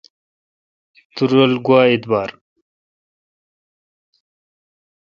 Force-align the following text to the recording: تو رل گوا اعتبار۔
تو 1.15 1.23
رل 1.31 1.53
گوا 1.65 1.79
اعتبار۔ 1.89 2.29